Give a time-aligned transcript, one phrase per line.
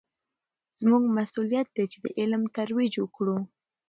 [0.79, 3.37] زموږ مسوولیت دی چې د علم ترویج وکړو.